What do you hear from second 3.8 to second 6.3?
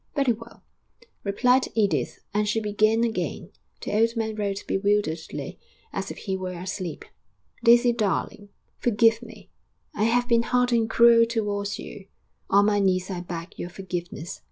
the old man wrote bewilderedly, as if